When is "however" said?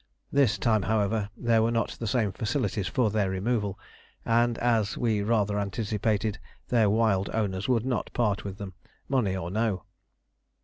0.81-1.29